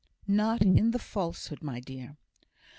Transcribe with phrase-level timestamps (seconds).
[0.27, 2.17] "Not in the falsehood, my dear."